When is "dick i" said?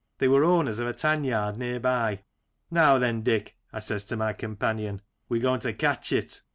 3.21-3.77